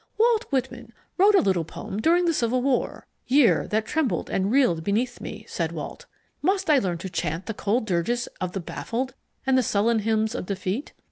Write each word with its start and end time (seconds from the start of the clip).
Walt 0.17 0.45
Whitman 0.45 0.93
wrote 1.19 1.35
a 1.35 1.41
little 1.41 1.63
poem 1.63 2.01
during 2.01 2.25
the 2.25 2.33
Civil 2.33 2.63
War 2.63 3.05
Year 3.27 3.67
that 3.67 3.85
trembled 3.85 4.31
and 4.31 4.49
reeled 4.49 4.83
beneath 4.83 5.21
me, 5.21 5.45
said 5.47 5.71
Walt, 5.71 6.07
Must 6.41 6.71
I 6.71 6.79
learn 6.79 6.97
to 6.97 7.07
chant 7.11 7.45
the 7.45 7.53
cold 7.53 7.85
dirges 7.85 8.25
of 8.41 8.53
the 8.53 8.59
baffled, 8.61 9.13
and 9.45 9.63
sullen 9.63 9.99
hymns 9.99 10.33
of 10.33 10.47
defeat? 10.47 10.93